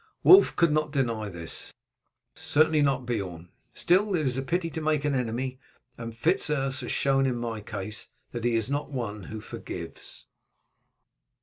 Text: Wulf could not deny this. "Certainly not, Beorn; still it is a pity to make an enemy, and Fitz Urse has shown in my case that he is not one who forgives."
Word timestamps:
Wulf 0.23 0.55
could 0.55 0.71
not 0.71 0.89
deny 0.89 1.29
this. 1.29 1.71
"Certainly 2.35 2.81
not, 2.81 3.05
Beorn; 3.05 3.49
still 3.75 4.15
it 4.15 4.25
is 4.25 4.35
a 4.35 4.41
pity 4.41 4.71
to 4.71 4.81
make 4.81 5.05
an 5.05 5.13
enemy, 5.13 5.59
and 5.95 6.15
Fitz 6.15 6.49
Urse 6.49 6.79
has 6.79 6.91
shown 6.91 7.27
in 7.27 7.35
my 7.35 7.61
case 7.61 8.09
that 8.31 8.43
he 8.43 8.55
is 8.55 8.67
not 8.67 8.89
one 8.89 9.25
who 9.25 9.39
forgives." 9.39 10.25